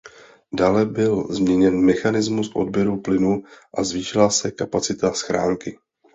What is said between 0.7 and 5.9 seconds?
byl změněn mechanizmus odběru plynu a zvýšila se kapacita schránky.